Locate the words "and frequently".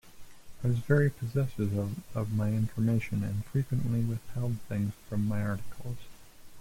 3.23-3.99